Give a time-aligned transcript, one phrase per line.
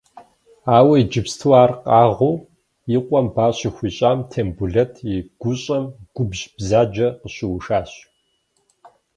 [0.77, 2.35] Ауэ иджыпсту ар къэгъыу
[2.95, 5.83] и къуэм ба щыхуищӏам, Тембулэт и гущӏэм
[6.15, 7.91] губжь бзаджэ къыщыушащ.